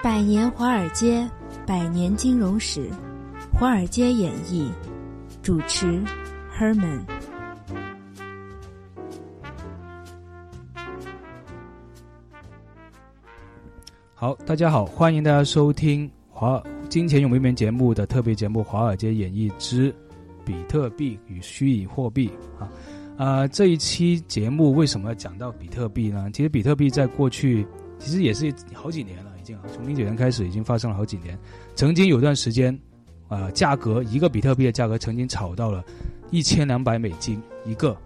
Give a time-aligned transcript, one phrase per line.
[0.00, 1.28] 百年华尔街，
[1.66, 2.88] 百年金融史，
[3.52, 4.70] 华尔街演绎，
[5.42, 6.00] 主持
[6.56, 7.00] Herman。
[14.14, 19.92] 好，大家好，欢迎大家收听华金钱永不眠节目的特别节目《华尔街演绎之
[20.44, 22.30] 比特币与虚拟货币》
[22.62, 22.70] 啊。
[23.16, 26.30] 啊，这一期节目为什么要讲到比特币呢？
[26.32, 27.66] 其实比特币在过去
[27.98, 29.32] 其实也是好几年了，
[29.72, 31.38] 从零九年开始已经发生了好几年。
[31.74, 32.76] 曾经有段时间，
[33.28, 35.84] 啊，价格一个比特币的价格曾经炒到了
[36.30, 37.96] 一千两百美金一个，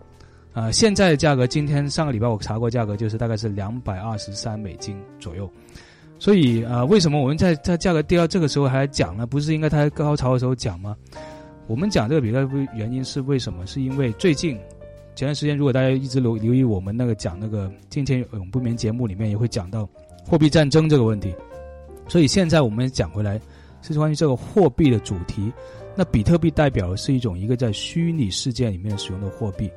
[0.53, 5.51] 啊，现在的价格今天上个礼拜我查过价格就是大概是两百二十三美金左右。
[6.19, 9.27] 所以啊，为什么我们在在价格跌到这个时候还讲呢？
[9.27, 10.97] 不是应该它高潮的时候讲吗？
[11.67, 13.67] 我们讲这个比特币原因是为什么？
[13.67, 14.57] 是因为最近
[15.15, 19.89] 前段时间，如果大家一直留留意我们那个讲那个《金钱永不眠》节目里面，也会讲到
[20.27, 21.35] 货币战争这个问题。
[22.09, 23.41] 所以现在我们讲回来，
[23.81, 25.53] 是关于这个货币的主题。
[25.95, 29.71] 那比特币代表的是一种一个在虚拟世界里面使用的货币。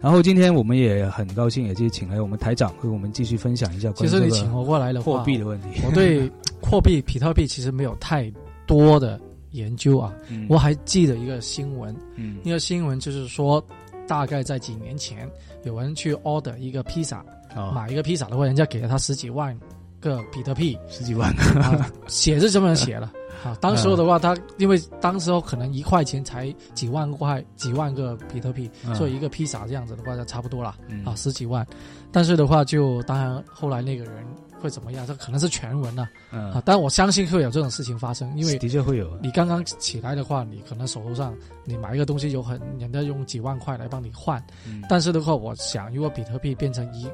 [0.00, 3.92] 然后今天我们也很高兴，也就请来我们台长和我们继续分享一下。
[3.92, 6.28] 其实你请我过来的货币的问题，我对
[6.60, 8.32] 货币比特币其实没有太
[8.66, 9.20] 多的
[9.52, 10.12] 研究啊。
[10.48, 13.64] 我还记得一个新闻，嗯，一个新闻就是说，
[14.08, 15.30] 大概在几年前，
[15.62, 17.24] 有人去 order 一个披萨，
[17.72, 19.56] 买一个披萨的话，人家给了他十几万
[20.02, 21.32] 个比特币，十几万，
[22.08, 23.10] 写是这么写了。
[23.42, 31.66] 啊，当时候的话，他因为当时候可能一块钱才几万块、几万个比特币，所以一个披萨这样子的话就差不多了啊，十几万。
[32.12, 34.24] 但是的话，就当然后来那个人
[34.60, 35.04] 会怎么样？
[35.04, 36.62] 这可能是全文了啊。
[36.64, 39.18] 但我相信会有这种事情发生，因为的确会有。
[39.20, 44.40] 你刚刚起来的话，你可能手头上你买一个东西有很人家用几万块来帮你换，
[44.88, 47.08] 但是的话，我想如果比特币变成一。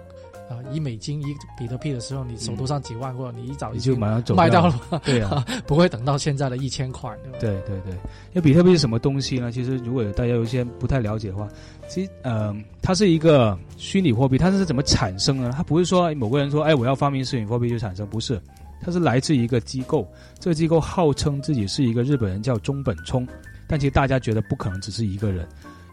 [0.48, 1.27] 啊，一美金一
[1.58, 7.38] 比特币的时候，你手头上几万或者你一早就马上走卖掉了，对啊， 不会等到现在的一千块，对吧？
[7.38, 9.53] 对对对，因为比特币是什么东西呢？
[9.53, 11.47] 其实如果大家有一些不太了解的话，
[11.88, 15.53] 其实呃，它是一个虚拟货币，它是怎么产生呢？
[15.54, 18.41] 它不是说某个人说，哎，我要发明虚拟货币就产生，不是，
[18.81, 20.06] 它是来自一个机构，
[20.38, 23.26] 这个机构号称自己是一个日本人叫中本聪，
[23.66, 25.47] 但其实大家觉得不可能只是一个人。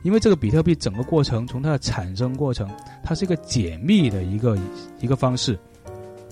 [0.06, 2.70] 因为这个比特币整个过程，从它的产生过程，
[3.04, 4.56] 它是一个解密的一个
[5.02, 5.58] 一个方式，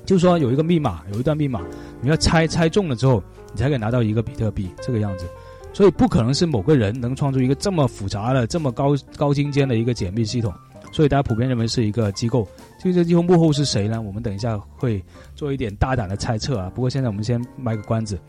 [0.05, 1.59] 就是说有一个密码，有一段密码，
[1.99, 5.25] 你要猜猜中了之后，你才可以拿到一个比特币这个样子。
[5.73, 10.53] 所以不可能是某个人能创出一个这么复杂的、这么高高精尖的一个解密系统。
[10.91, 12.47] 所以大家普遍认为是一个机构。
[12.79, 13.99] 就这个机构幕后是谁呢？
[13.99, 16.71] 我们等一下会做一点大胆的猜测啊。
[16.75, 18.19] 不过现在我们先卖个关子。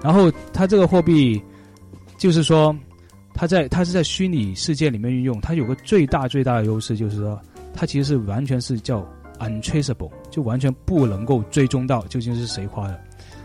[0.00, 1.42] 然后它这个货币，
[2.16, 2.72] 就是说。
[3.34, 7.40] 它在它是在虚拟世界里面运用，它有个最大最大的优势就是说，
[7.74, 9.06] 它其实是完全是叫
[9.38, 13.00] untraceable，就完全不能够追踪到究竟是谁花的。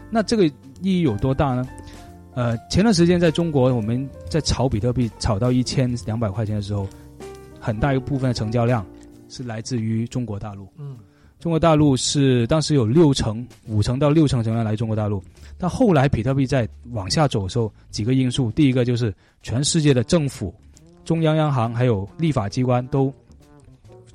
[0.09, 1.67] 那这个意义有多大呢？
[2.33, 6.87] 呃，前段时间在中国我们在炒比特币炒到一千两百块钱的时候，
[7.59, 8.85] 很大一部分的成交量
[9.27, 10.67] 是来自于中国大陆。
[10.77, 10.97] 嗯。
[11.39, 15.23] 中国大陆是当时有六成、五成到六成成员来中国大陆，
[15.57, 20.53] 但后来比特币在往下走的时候，几个因素，第一个就是全世界的政府、
[21.05, 23.13] 中央央行还有立法机关都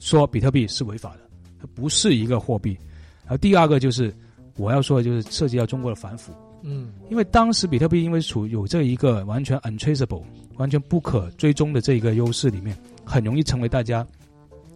[0.00, 1.20] 说比特币是违法的，
[1.60, 2.76] 它不是一个货币。
[3.22, 4.12] 然后第二个就是
[4.56, 6.32] 我要说的就是涉及到中国的反腐，
[6.62, 10.24] 嗯，因为当时比特币因为处有这一个完全 untraceable、
[10.56, 14.04] 完全不可追踪的这一个优势里面，很容易成为大家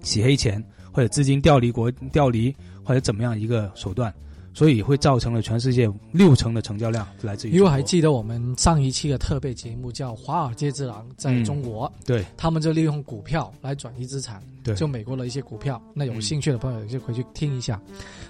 [0.01, 0.65] 洗黑钱。
[0.97, 4.11] 或者资金调离国调离，或者怎么样一个手段，
[4.55, 7.53] 所以会造成了全世界六成的成交量来自于。
[7.53, 15.79] 因为还记得我们上一期的特别节目叫《华尔街之狼》在中国，对他们就利用股票来转移资产，对，就美国的一些股票。
[15.93, 17.79] 那有兴趣的朋友就回去听一下。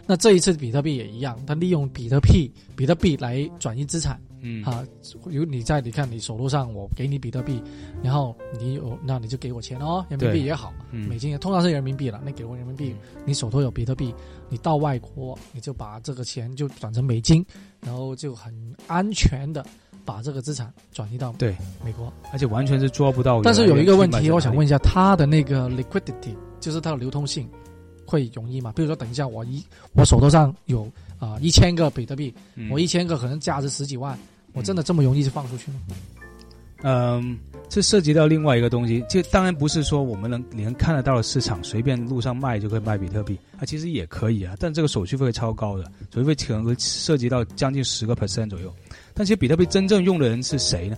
[0.04, 4.20] 那这一次比特币也一样，他利用比特币比特币来转移资产。
[4.40, 4.84] 嗯啊，
[5.30, 7.62] 有你在，你看你手头上，我给你比特币，
[8.02, 12.94] 然后你有，那你就给我钱哦，人民币也好，美金也通常是人民币了，那给我人民币，
[13.24, 14.14] 你手头有比特币，
[14.48, 17.44] 你到外国你就把这个钱就转成美金，
[17.80, 18.54] 然后就很
[18.86, 19.64] 安全的
[20.04, 23.42] 把这个资产转移到对美国，而且完全是抓不到。
[23.42, 27.48] 但是有一个问题，我想问一下，它的那个 liquidity，就是它的流通性
[28.06, 28.72] 会容易吗？
[28.76, 29.64] 比如说，等一下我一
[29.94, 30.88] 我手头上有。
[31.18, 32.34] 啊，一千个比特币，
[32.70, 34.18] 我一千个可能价值十几万，
[34.52, 35.78] 我真的这么容易就放出去吗？
[36.82, 37.38] 嗯，
[37.70, 48.72] 这涉及到另外一个东西，就当然不是说我们能你能看得到的市场随便路上卖就可以卖比特币，啊，其实也可以啊，但这个手续费超高的，手续费可能会涉及到将近十个 percent 左右。
[49.14, 50.96] 但其实比特币真正用的人是谁呢？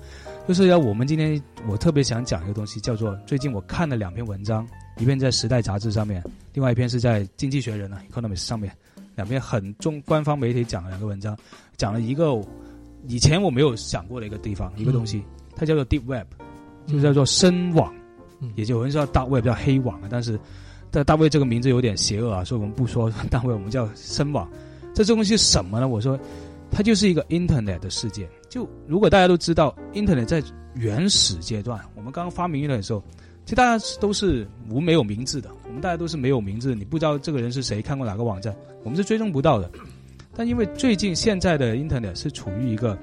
[0.49, 4.67] 就是要我们今天我特别想讲一个东西，叫做最近我看了两篇文章，
[4.99, 6.23] 一篇在《时代》杂志上面，
[6.55, 8.75] 另外一篇是在《经济学人》啊，《Economist》上面。
[9.19, 11.37] 两篇很中官方媒体讲的两个文章，
[11.77, 12.41] 讲了一个
[13.09, 15.25] 以前我没有想过的一个地方，一个东西，
[15.57, 16.29] 它叫做 Deep Web，
[16.87, 17.93] 就叫做深网，
[18.39, 20.39] 嗯也就有人说大 Web 叫黑网啊，但是
[20.93, 24.49] 但大 Web 这个名字有点邪恶啊，所以我们不说大 Web，我们叫深网。
[24.95, 25.89] 这这东西是什么呢？
[25.89, 26.17] 我说，
[26.71, 28.29] 它就是一个 Internet 的世界。
[28.49, 30.41] 就如果大家都知道，Internet 在
[30.75, 33.03] 原始阶段，我们刚刚发明 Internet 的时候。
[33.45, 39.71] 其实大家都是无没有名字的，我们大家都是没有名字，你不知道这个人是谁，看过哪个网站，我们是追踪不到的。
[40.35, 42.97] 但因为最近现在的 Internet 是处于一个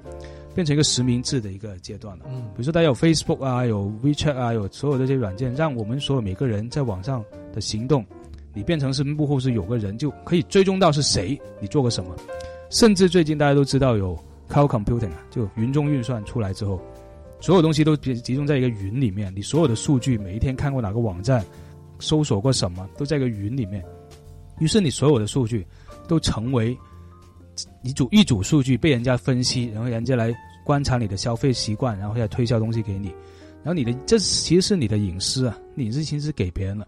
[0.53, 7.23] 变成一个实名制的一个阶段了，嗯，比如说大家有 Facebook 啊，有 WeChat 啊，有所有这些软件，让我们所有每个人在网上
[7.53, 8.05] 的行动，
[8.53, 12.15] 你变成是幕后是有个人就可以追踪到是谁，你做过什么，
[12.69, 14.17] 甚至最近大家都知道有
[14.49, 16.81] Cloud Computing 啊，就云中运算出来之后。
[17.41, 21.45] 所有东西都集集中在一个云里面，你所有的数据，每一天看过哪个网站，
[21.99, 23.83] 搜索过什么，都在个云里面。
[24.59, 25.65] 于是你所有的数据
[26.07, 26.77] 都成为
[27.83, 30.33] 一组一组数据被人家分析，然后人家来
[30.63, 33.07] 观察你的消费习惯，然后再推销东西给你。
[33.63, 36.87] 然后你的这其实是你的隐私啊，你是其实给别人了。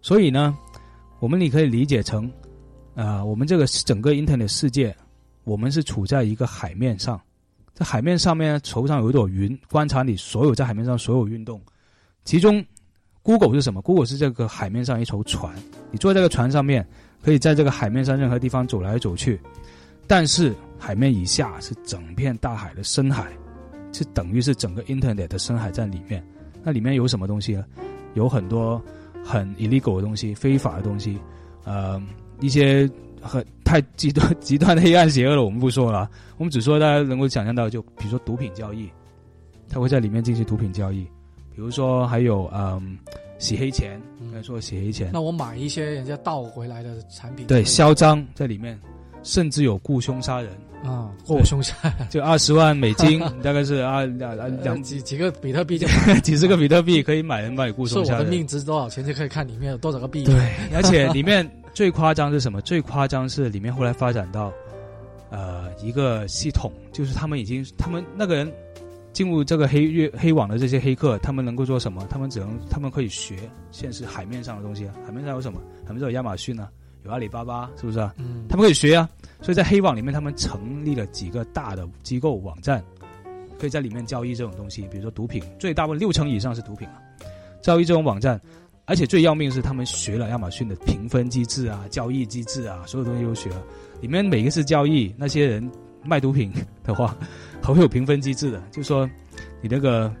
[0.00, 0.56] 所以呢，
[1.20, 2.30] 我们你可以理解成
[2.94, 4.94] 啊，我们这个整个 Internet 世界，
[5.44, 7.20] 我们是处在一个海面上。
[7.74, 11.60] 在海面上面，头上有一朵云，观察你所有在海面上所有运动。
[12.24, 12.64] 其中
[13.24, 15.52] ，Google 是什么？Google 是这个海面上一艘船，
[15.90, 16.86] 你坐在这个船上面，
[17.20, 19.40] 可以在这个海面上任何地方走来走去。
[20.06, 23.32] 但是海面以下是整片大海的深海，
[23.92, 26.24] 是等于是整个 Internet 的深海在里面。
[26.62, 27.64] 那里面有什么东西呢？
[28.14, 28.80] 有很多
[29.24, 31.18] 很 illegal 的东西，非法的东西，
[31.64, 32.00] 呃，
[32.38, 32.88] 一些。
[33.26, 38.86] 很太极端极端的黑暗邪恶了，我们不说了，我们只说大家能够想象到，就比如说毒品交易，
[39.66, 41.06] 他会在里面进行毒品交易，
[41.54, 42.98] 比如说还有嗯
[43.38, 45.10] 洗黑钱，应该说洗黑钱。
[45.12, 48.78] 那我买一些人家盗回来的产品，对，嚣张在里面，
[49.22, 50.50] 甚至有雇凶杀人
[50.84, 51.74] 啊，雇凶杀，
[52.10, 55.86] 就二十万美金， 大概是啊两两几几个比特币就
[56.22, 58.20] 几十个比特币可以买人买雇凶杀人。
[58.20, 60.24] 我的命值多少钱就可以看里面有多少个币。
[60.24, 60.34] 对，
[60.74, 61.48] 而且里面。
[61.74, 62.60] 最夸张是什么？
[62.60, 64.52] 最夸张是里面后来发展到，
[65.30, 68.48] 呃，一个系统，就是他们已经，他们那个人
[69.14, 72.06] 进入这个黑月黑网的这些黑客，他们能够做什么？
[72.10, 73.36] 他们只能，他们可以学
[73.70, 74.94] 现实海面上的东西啊。
[75.06, 75.58] 海面上有什么？
[75.86, 76.68] 海面上有亚马逊啊，
[77.04, 78.12] 有阿里巴巴，是不是啊？
[78.18, 78.44] 嗯。
[78.48, 79.08] 他们可以学啊。
[79.40, 82.84] 所以在黑网里面，他们成立了几个大的机构网站，
[83.58, 87.00] 可以在里面交易这种东西，比如说毒品，最大部分六成以上是毒品啊。
[87.62, 88.38] 交易这种网站。
[88.86, 93.62] 而且最要命的是，他们学了亚马逊的评分机制啊、交易机制啊，所有东西都学了。
[94.02, 95.70] 里面每一次交易，那些人
[96.04, 96.52] 卖毒品
[96.82, 97.16] 的话，
[97.62, 99.08] 会有评分机制的，就说
[99.60, 100.12] 你那个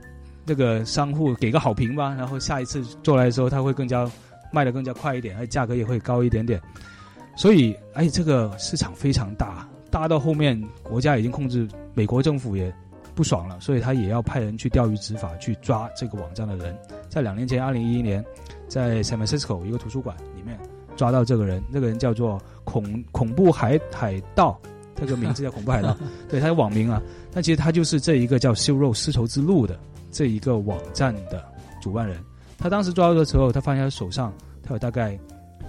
[0.46, 4.10] 那个商户给个好评吧，然后下一次做来的时候，他会更加
[4.52, 6.60] 卖的更加快一点，而价格也会高一点点。
[7.36, 12.72] 所以，而且这个市场非常大，大到后面国家已经控制，美国政府也
[13.14, 16.76] 不爽了，所以他也要派人去钓鱼执法，去抓这个网站的人。
[17.08, 18.24] 在两年前，二零一一年。
[18.66, 20.58] 在 San Francisco 一个图书馆里面
[20.96, 24.58] 抓到这个人，那个人叫做恐恐怖海海盗，
[24.96, 25.96] 这个名字叫恐怖海盗，
[26.28, 27.00] 对，他的网名啊。
[27.32, 29.78] 但其实他就是这一个叫“修肉丝绸之路”的
[30.10, 31.44] 这一个网站的
[31.80, 32.16] 主办人。
[32.58, 34.32] 他当时抓到的时候，他发现他手上
[34.62, 35.18] 他有大概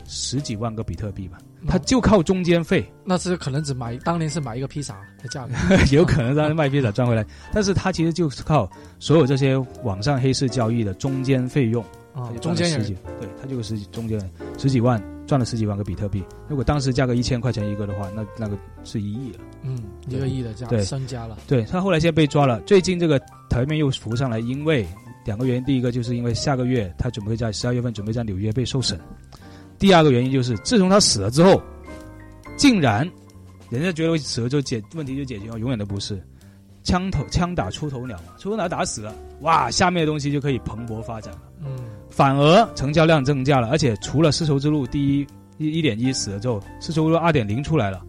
[0.06, 2.86] 十几万个比特币吧，他就靠中间费。
[3.04, 5.54] 那是可能只买当年是买一个披萨的价格，
[5.92, 7.26] 有可能当年卖披萨赚回来。
[7.52, 11.84] 但是他其实就是靠所有这些网上黑市交易的中间费用。
[12.14, 14.18] 啊，中间十几，对他就是中间
[14.58, 16.24] 十几万赚了十几万个比特币。
[16.48, 19.40] 如果当时价格一千块钱一个的话，那那个是一亿了。
[19.64, 19.78] 嗯，
[20.08, 21.38] 一个亿的价，对，身家了。
[21.48, 24.86] 对他后来现在被抓了，最近这个台面又浮上来，因为
[25.26, 25.64] 两个原因。
[25.66, 29.00] 第一个就是因为下个月他准备在十二月份准备在纽约被受审。
[29.80, 31.62] 第二个原因就是自从他死了之后，
[32.56, 33.10] 竟然
[33.70, 36.22] 人家觉得死了就解问题就解决了，永远都不是。
[36.84, 41.42] 枪头枪打出头鸟嘛，出头鸟打死了，哇，下面的东西就可以蓬勃发展了。
[42.16, 48.02] 反而成交量增加了，而且除了丝绸之路第一一一点一死了之后，丝绸之路二点零出来了，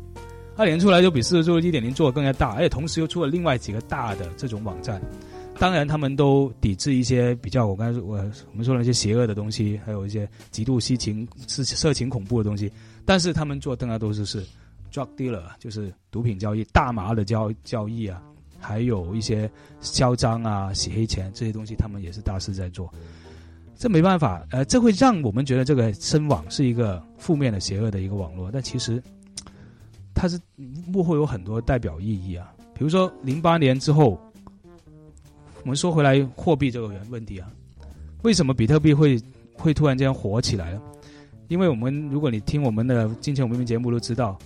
[0.57, 5.03] 二点零出来就比丝绸之路一点零做的更加大，而且同时又出了另外几个大的这种网站。
[5.59, 8.17] 当然，他们都抵制一些比较我刚才我
[8.53, 12.71] 我们说的一些邪恶的东西，还有一些极度激情、是色情恐怖的东西。
[13.05, 14.41] 但是他们做的更加都是是
[14.93, 18.23] drug dealer，就是毒品交易、大麻的交交易啊。
[18.61, 22.89] 还有一些嚣张啊、洗黑钱这些东西，他们也是大肆在做。
[23.79, 28.51] 这没办法，呃，这会让我们觉得这个深网是一个负面的、邪恶的一个网络。
[28.51, 29.03] 但其实，
[30.15, 30.41] 它是
[30.87, 32.53] 幕后有很多代表意义啊。
[32.75, 34.19] 比如说，零八年之后，
[35.63, 37.51] 我们说回来货币这个问题啊，
[38.23, 39.21] 为什么比特币会
[39.55, 40.83] 会突然间火起来了？
[41.49, 44.39] 因为我们如果你听我们的金钱文明节目都知道，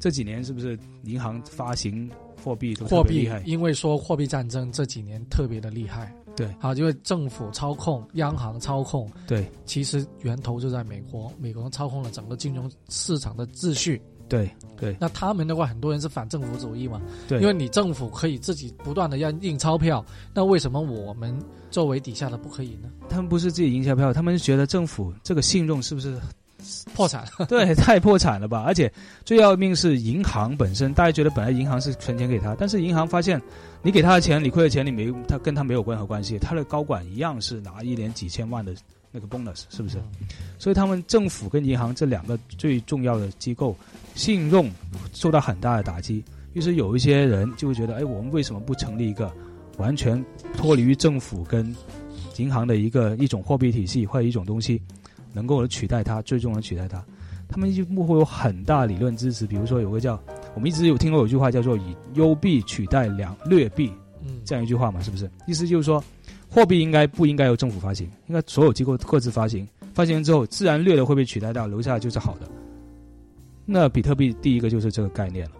[0.00, 2.10] 这几年是不是银行发行
[2.42, 3.42] 货币都货币厉害？
[3.46, 14.00] 因为说货币战争这几年特别的厉害，对，啊，因为政府操控、央行操控，对，其实源头就在美国，美国操控了整个金融市场的秩序。
[14.26, 21.36] 对对，那他们的话，很多人是反政府主义嘛，对，因为你政府可以自己不断的要印钞票，那为什么我们
[21.68, 22.88] 作为底下的不可以呢？
[23.08, 26.16] 他们不是自己印钞票，他们觉得政府这个信用是不是
[26.94, 27.24] 破产？
[27.48, 28.62] 对，太破产了吧！
[28.66, 28.92] 而且
[29.24, 33.40] 最要命是银行本身，大家觉得本来银行是存钱给他，但是银行发现
[33.82, 38.74] 你给他的钱，你亏的钱，你没他跟他没有任何关系，他的高管一样是拿一年几千万的
[39.12, 39.98] 那个 bonus，是不是？
[40.58, 43.76] 所以他们政府跟银行这两个最重要的机构。
[44.16, 44.68] 信用
[45.12, 46.22] 受到很大的打击，
[46.52, 49.32] 于是有一些人就会觉得，哎，我们为什么不成立一个
[49.78, 50.22] 完全
[50.56, 51.74] 脱离于政府跟
[52.36, 54.82] 银行的一个一种货币体系或者一种东西，
[55.32, 57.02] 能够取代它，最终能取代它？
[57.48, 60.20] 他们幕后有很大理论支持，比如说有个叫
[60.54, 65.28] 我们一直有听过有句话叫做以优币取代良劣币，嗯，这样一句话嘛，是不是？
[65.46, 66.02] 意思就是说，
[66.48, 72.48] 货币应该不应该由政府发行，应该所有机构各自发行，发行之后，自然劣的会被取代掉，留下来就是好的。
[73.66, 75.52] 那比特币第一个就是这个概念了，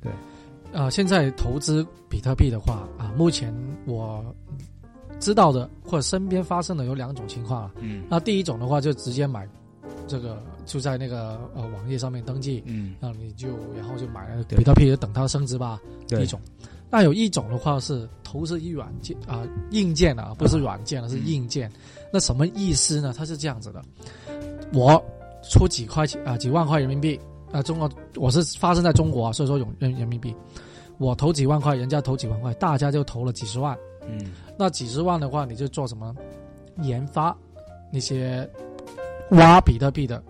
[0.00, 0.12] 对，
[0.72, 3.54] 呃，现在投资比特币的话啊，目前
[3.86, 4.24] 我
[5.20, 9.48] 知道的或者身边发生的有两种情况啊，嗯，那第一种的话就直接买
[10.06, 16.40] 这个就在那个呃网页上面登记，嗯，那你就然后就买了比特币，就等它升值吧，第一种。
[16.90, 21.70] 那有一种的话是投资一软件啊硬件啊，不是软件了，是硬件。
[22.12, 23.12] 那什么意思呢？
[23.16, 23.82] 它是这样子的，
[24.72, 25.02] 我。
[25.50, 27.20] 出几块钱啊，几万块人民币
[27.52, 30.34] 啊，中国我是发生在中国啊，所以说用人人民币，
[30.96, 33.76] 我投几万块，人家投几万块，大家就投了几十万。
[34.08, 36.14] 嗯，那几十万的话，你就做什么
[36.82, 37.36] 研发
[37.92, 38.48] 那些
[39.30, 40.22] 挖比特币的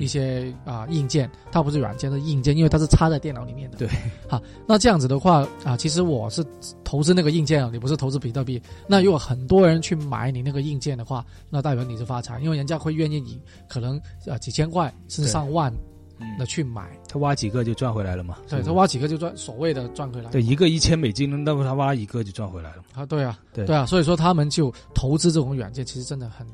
[0.00, 3.76] 一些啊硬件，它不是软件，是硬件，因为它是插在电脑里面的。
[3.76, 3.88] 对，
[4.26, 6.44] 好，那这样子的话啊，其实我是
[6.82, 8.60] 投资那个硬件啊，你不是投资比特币。
[8.86, 13.38] 那如果很多人去买你那个硬件的话，那代表你是发财，因为人家会愿意你
[13.68, 15.70] 可能呃几千块甚至上万
[16.38, 16.90] 的去买。
[17.08, 18.38] 他挖几个就赚回来了嘛？
[18.48, 20.30] 对他挖几个就赚，所谓的赚回来。
[20.30, 22.82] 对，一个一千美金，那么他挖一个就赚回来了。
[22.94, 26.46] 啊，对啊，对对啊，所以说他们就投资这种软件，其实真的很。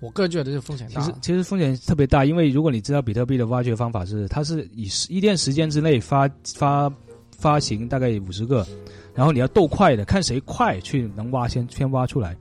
[0.00, 1.00] 我个人觉得这风险大。
[1.00, 6.92] 其实其实风险特别大，因为如果你知道比特币的挖掘方法是，它是以一段时间之内发发
[7.36, 8.64] 发行大概五十个，
[9.12, 12.36] 然后你要斗快的，看谁快去能挖先先挖出来。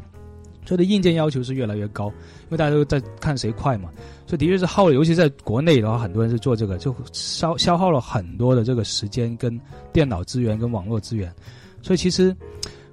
[0.68, 3.90] 所以的硬件要求是越来越高，因为大家都在看谁快嘛。
[4.26, 9.58] 所以的确是耗了，尤其在国内的话，很多人是做这个，就消消耗了很多的这个时间跟
[9.94, 11.34] 电脑资源跟网络资源。
[11.82, 12.36] 所以其实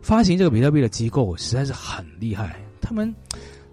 [0.00, 3.12] 发行这个比特币的机构实在是很厉害，他们。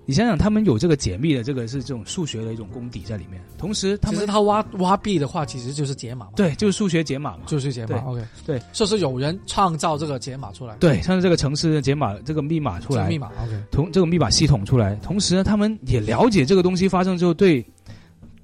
[0.05, 3.41] 你想想，他们有这个解密的，这个是这种数学的一种功底在里面。
[3.57, 6.31] 同时，他们他挖挖币的话，其实就是解码嘛。
[6.35, 7.43] 对，就是数学解码嘛。
[7.45, 7.97] 就是解码。
[7.99, 10.75] OK，对，就是有人创造这个解码出来。
[10.77, 13.07] 对，像是这个城市的解码，这个密码出来。
[13.07, 17.63] 密码 OK，同这个密码系统出来，同时呢，他们也了解这个东西发生之后对，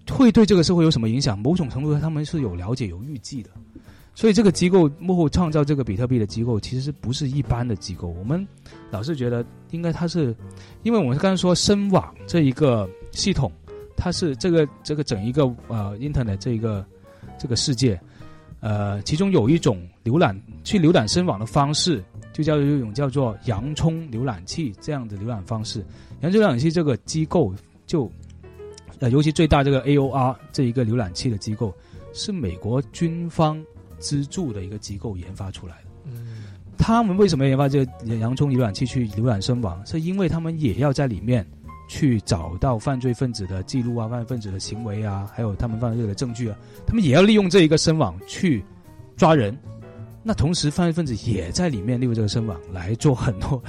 [0.09, 1.37] 会对这个社会有什么影响。
[1.37, 3.49] 某种程度上，他们是有了解、有预计的。
[4.17, 8.07] 所以，这个机构幕后创造这个比特币的机构，其实不是一般的机构。
[8.07, 8.45] 我们
[8.89, 10.35] 老是觉得，应该它是，
[10.81, 13.51] 因为我们刚才说深网这一个系统，
[13.95, 16.83] 它是这个这个整一个呃 Internet 这一个
[17.37, 18.01] 这个世界，
[18.59, 25.85] 呃，其中有一种浏览去浏览深网的方式，就叫做一种叫做洋葱浏览器这样的浏览方式。
[26.21, 27.53] 洋葱浏览器这个机构
[27.85, 28.11] 就，
[28.97, 31.71] 呃，尤其最大这个 AOR 这一个浏览器的机构，
[32.13, 33.63] 是美国军方。
[33.99, 35.89] 资助的一个机构研发出来的。
[36.05, 36.43] 嗯，
[36.77, 39.85] 他们为什么要研发这个洋葱浏览器去浏览深网？
[39.85, 41.45] 是因为他们也要在里面
[41.89, 46.57] 去找到犯罪分子的记录啊，犯罪分子的行为啊，还有他们犯罪的证据啊。
[46.85, 48.63] 他们也要利用这一个深网去
[49.15, 49.57] 抓人。
[50.23, 53.63] 那同时，犯罪分子也在里面利用这个深网来做很多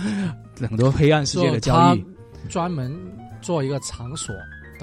[0.60, 2.04] 很多黑暗世界的交易，
[2.48, 2.92] 专门
[3.40, 4.34] 做一个场所。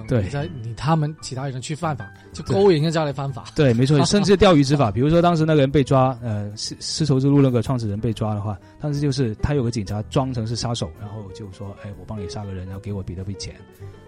[0.03, 3.45] 对，在你他们其他人去犯法，就勾引人家来犯法。
[3.55, 4.91] 对，没错， 甚至钓鱼执法。
[4.91, 13.55] 比如说当时那个人被抓，呃，丝丝绸之路那个创始人被抓的话，当时就是他有个警察装成是杀手，然后就说：“哎，我帮你杀个人，然后给我比特币钱。”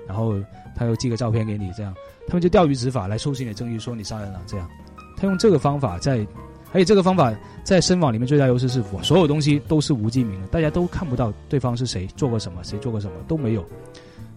[0.07, 0.35] 然后
[0.75, 1.93] 他又寄个照片给你，这样
[2.27, 4.41] 他们就钓鱼执法来收集你的证据，说你杀人了。
[4.47, 4.69] 这样，
[5.17, 6.25] 他用这个方法在，
[6.71, 13.65] 而且这个方法在深网里面最大优势是我所有东西都是无记名的，大家都看不到对方是谁做过什么，谁做过什么都没有。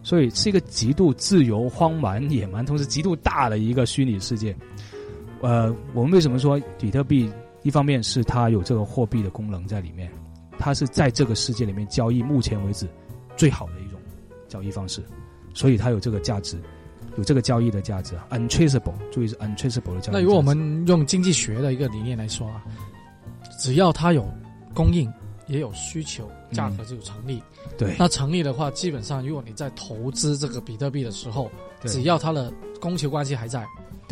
[0.02, 4.56] 所以是一个极度自由、荒蛮、野蛮，同时极度大的一个虚拟世界。
[5.40, 7.30] 呃，我们为什么说比特币？
[7.62, 10.10] 一方面是它有这个货币的功能在里面，
[10.58, 12.88] 它是在这个世界里面交易目前为止
[13.36, 14.00] 最好的一种
[14.48, 15.02] 交易方式，
[15.52, 16.58] 所以它有这个价值。
[17.16, 20.14] 有这个交易的价值，untraceable，注意是 untraceable 的交易。
[20.14, 22.62] 那如果我们用经济学的一个理念来说啊，
[23.58, 24.24] 只要它有
[24.72, 25.12] 供应，
[25.50, 27.42] 也有需求，价格就有成立。
[27.76, 31.50] 对，那成立的话，基本上如果你在投资这个比特币的时候，
[31.84, 33.66] 只要它的供求关系还在。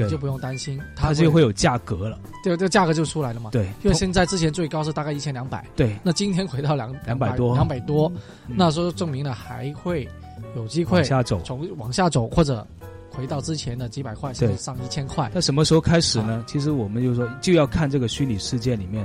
[0.09, 3.51] 就不用担心，它就会有价格了，对，这个价格就出来了嘛。
[3.51, 8.13] 对，因为现在之前最高是大概一千两百，对，那今天回到两两百多，两百多，
[8.47, 10.09] 那时候证明了还会
[10.55, 12.65] 有机会往下走，从往下走或者
[13.11, 15.29] 回到之前的几百块，甚至上一千块。
[15.35, 16.45] 那什么时候开始呢？
[16.47, 19.05] 其实我们就说就要看这个虚拟世界里面。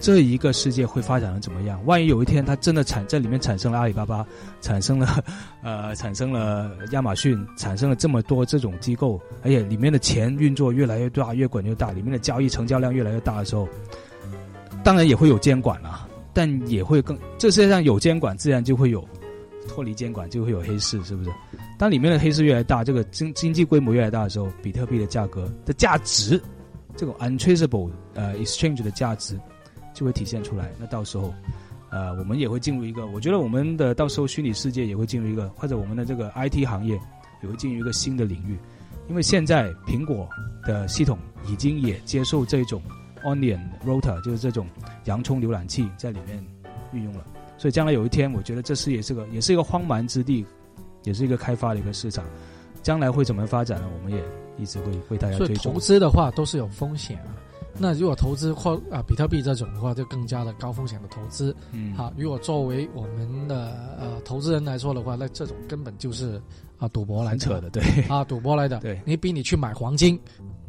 [0.00, 1.78] 这一个世界会发展的怎么样？
[1.84, 4.26] 万一有一天它真的产在里面产生了阿里巴巴，
[4.62, 5.22] 产生了，
[5.62, 13.68] 呃，产生了亚马逊，产生了这么多这种机构，而且里面的钱运作越来越大，越滚越大，里面的交易成交量越来越大的时候，
[14.82, 19.06] 当然也会有监管了，但也会更这世界上有监管，自然就会有
[19.68, 21.30] 脱离监管，就会有黑市，是不是？
[21.78, 26.40] 当里面的黑市越来越大，这个经经济规模越来越大的时候，比特币的价格的价值，
[26.96, 29.38] 这种 untraceable 呃 exchange 的价值。
[29.94, 30.70] 就会体现出来。
[30.78, 31.32] 那到时候，
[31.90, 37.00] 呃，我们也会进入一个，我觉得我们的到时候虚拟世界也会进入一个，或者我们的这个 IT 行业
[37.42, 38.58] 也会进入一个新的领域。
[39.08, 40.28] 因为现在苹果
[40.64, 42.80] 的系统已经也接受这种
[43.24, 44.68] Onion Router，就是这种
[45.04, 46.44] 洋葱浏览器在里面
[46.92, 47.24] 运用了。
[47.58, 50.46] 所以将来有一天，我觉得这是也是个也是一个荒蛮之地，
[51.02, 52.24] 也是一个开发的一个市场。
[52.82, 53.88] 将来会怎么发展呢？
[53.98, 54.24] 我们也
[54.56, 55.74] 一直会为大家追踪。
[55.74, 57.34] 投资的话都是有风险啊。
[57.78, 61.54] 那如果投资或啊比特币这种的话，就更加的高风险的投资。
[61.72, 66.40] 嗯，好，如果作为我们的呃投资人来说的话，那这种根本就是
[66.78, 68.78] 啊赌博来扯的，对啊赌博来的。
[68.80, 70.18] 对，你比你去买黄金。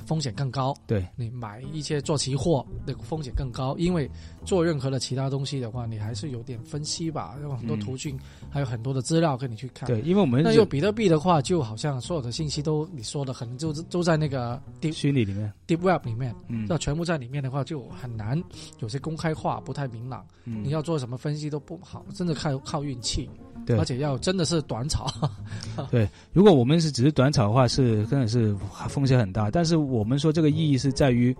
[0.03, 4.09] 风险更高，对你买一些做期货那个风险更高，因为
[4.43, 8.19] 做任何的其他东西的话，你还是有点分析吧，有很多途径，
[8.49, 9.87] 还有很多的资料跟你去看。
[9.87, 18.41] 对，因为我们那用比特币的话，就好像所有的信息都你说的，可能就都在那个 deep 虚拟里面，deep web 里面，嗯，那全部在里面的话，就很难
[18.79, 20.25] 有些公开化，不太明朗。
[20.45, 23.29] 嗯，你要做什么分析都不好，真的靠靠运气。
[23.63, 25.05] 对，而且要真的是短炒。
[25.91, 28.55] 对，如果我们是只是短炒的话，是真的是
[28.89, 29.51] 风险很大。
[29.51, 31.35] 但是我们说这个意义是在于，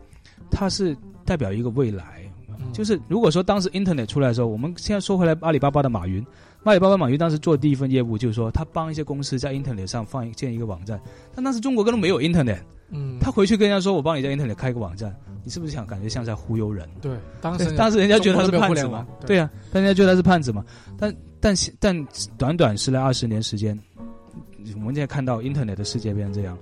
[0.52, 0.96] 它是
[1.26, 2.31] 代表一个未来。
[2.74, 6.26] 就是如果说当时 Internet 出来的时候，我们现在说回来，阿里巴巴的马云，
[6.64, 11.00] 阿里巴巴马云当时做第一份业务就是说，他帮一些公司在 Internet 上放建一个网站。
[11.36, 12.60] 但当时中国根本没有 Internet。
[12.90, 13.18] 嗯。
[13.20, 16.88] 他回去跟人家说：“我帮你在 Internet 开个网站。”你是不是想感觉像在忽悠人？
[17.02, 19.08] 对，当时当时人家觉得他是叛子嘛？
[19.26, 20.64] 对呀，但人家觉得他是叛子嘛？
[21.00, 23.76] 但但但短短十来二十年时间，
[24.76, 26.56] 我们现在看到 Internet 的世界变成这样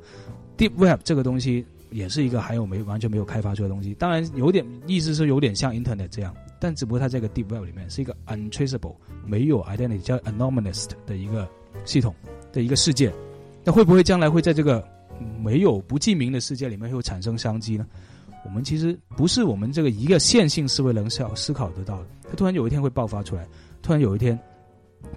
[0.57, 3.93] ，Deep Web 这个东西也是一个还有没完全没有开发出的东西。
[3.95, 11.47] 当然有点意思是有点像 Internet 这样，但只不过它这个 Deep Web 里面是一个 untraceable 没有 identity 叫 anonymous 的一个
[11.85, 12.13] 系统
[12.51, 13.11] 的一个世界。
[13.63, 14.87] 那会不会将来会在这个
[15.41, 17.85] 没有不记名的世界里面会产生商机呢？
[18.45, 23.45] 我们其实不是我们这个一个线性思维能想思考得到的，它突然有一天会爆发出来，
[23.81, 24.39] 突然有一天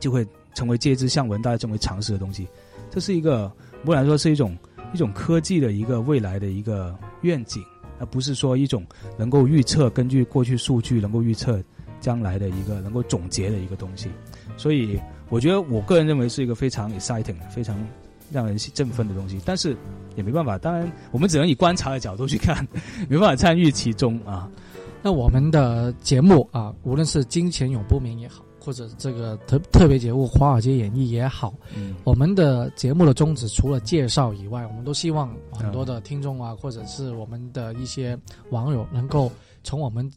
[0.00, 2.48] 就会成为借之向闻，大家成为常识的东西。
[2.90, 3.50] 这是一个，
[3.84, 4.56] 不然说是一种
[4.92, 7.64] 一种科技的一个未来的一个愿景，
[7.98, 8.84] 而不是说一种
[9.18, 11.62] 能够预测根据过去数据能够预测
[12.00, 14.08] 将来的一个能够总结的一个东西。
[14.56, 17.76] 所以，我觉得我个人认为是一个非常 exciting、非常
[18.30, 19.76] 让人振奋的东西，但是。
[20.14, 22.68] 也没办法，当然我们只能以观察的角度去看，
[23.08, 24.46] 没办法参与其中啊。
[25.02, 38.16] 那我们的节目啊，无论是《金钱永不眠》也好，或者这个特特别节目《华尔街演绎》也好，嗯，我们的节目的宗旨除了介绍以外，我们都希望很多的听众啊，或者是我们的一些
[38.50, 39.30] 网友，能够
[39.64, 40.08] 从我们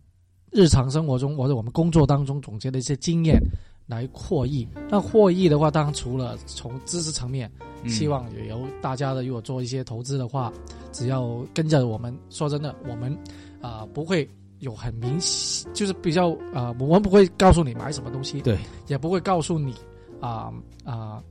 [0.52, 3.40] 日常生活中或者我们工作当中总结的一些经验。
[3.88, 7.52] 来获益，那获益的话，当然除了从知识层面，
[7.88, 10.52] 希望也由大家的，如果做一些投资的话，
[10.92, 13.16] 只要跟着我们，说真的，我们
[13.62, 14.28] 啊不会
[14.66, 19.74] 有很明显，就是比较啊，我们不会告诉你买什么东西，对，也不会告诉你
[20.20, 20.52] 啊
[20.84, 21.24] 啊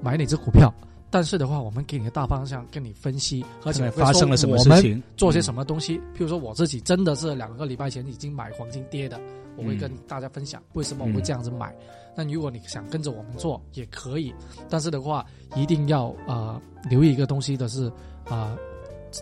[0.00, 0.72] 买哪只股票，
[1.10, 9.18] 但是的话，我们给你个大方向，跟你分析，而且发生了什么事情，做些什么东西，譬如说我自己真的是两个礼拜前已经买黄金跌的。
[9.56, 11.72] 我会跟大家分享为什么我会这样子买。
[12.16, 14.34] 那如果你想跟着我们做也可以，
[14.68, 17.86] 但是的话一定要啊留意一个东西的是
[18.28, 18.56] 啊，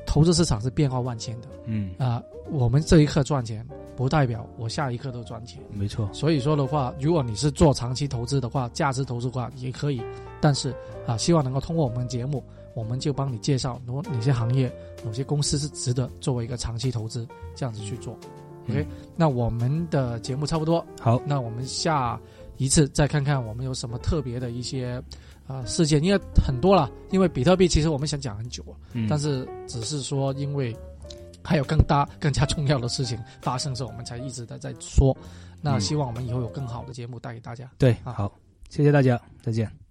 [0.07, 1.49] 投资市场是变化万千的。
[1.67, 5.63] 嗯啊，我们这一刻赚钱不代表我下一刻都赚钱。
[5.71, 6.09] 没错。
[6.13, 10.03] 所以说的话，如果你是做长期投资的话，价值投资的话也可以。
[10.41, 10.75] 但是
[11.07, 12.43] 啊，希望能够通过我们节目，
[12.75, 14.73] 我们就帮你介绍哪哪些行业、
[15.05, 18.17] 哪些公司是值得作为一个长期投资这样子去做。
[18.69, 20.85] OK，那我们的节目差不多。
[21.01, 22.21] 好，那我们下
[22.57, 25.03] 一次再看看我们有什么特别的一些。
[25.53, 26.91] 啊事件，因为很多了。
[27.11, 30.75] 因为比特币其实我们想讲很久了，嗯但是只是说因为
[31.45, 35.17] 还有更大、更加重要的事情发生时，候，我们才一直在在说。
[35.61, 37.71] 那嗯希望我们以后有更好的节目带给大家。
[37.79, 38.33] 对，啊好，
[38.71, 39.82] 谢谢大家，再见。